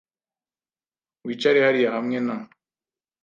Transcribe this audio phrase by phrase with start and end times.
[1.25, 2.35] Wicare hariya hamwe na.